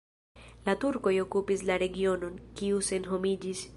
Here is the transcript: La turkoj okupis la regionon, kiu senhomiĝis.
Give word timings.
La 0.69 0.73
turkoj 0.83 1.13
okupis 1.25 1.63
la 1.71 1.77
regionon, 1.83 2.41
kiu 2.63 2.81
senhomiĝis. 2.89 3.63